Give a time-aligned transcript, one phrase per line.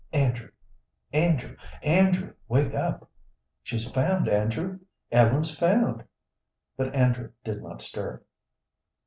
[0.13, 0.49] Andrew,
[1.13, 3.07] Andrew, Andrew, wake up!
[3.61, 4.79] She's found, Andrew;
[5.11, 6.03] Ellen's found."
[6.75, 8.23] But Andrew did not stir.